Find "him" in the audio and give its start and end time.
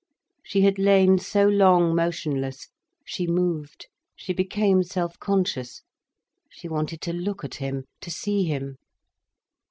7.61-7.83, 8.45-8.77